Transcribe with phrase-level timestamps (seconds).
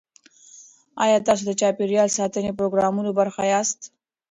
[1.03, 3.79] ایا تاسو د چاپیریال ساتنې پروګرامونو برخه یاست؟